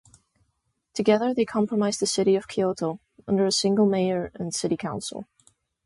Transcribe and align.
Together, 0.95 1.31
they 1.31 1.45
comprise 1.45 1.99
the 1.99 2.07
city 2.07 2.35
of 2.35 2.47
Kyoto, 2.47 2.99
under 3.27 3.45
a 3.45 3.51
single 3.51 3.85
mayor 3.85 4.31
and 4.33 4.51
city 4.51 4.75
council. 4.75 5.27